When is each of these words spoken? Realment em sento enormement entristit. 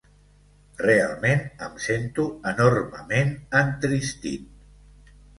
Realment 0.83 1.43
em 1.65 1.75
sento 1.83 2.25
enormement 2.51 3.29
entristit. 3.59 5.13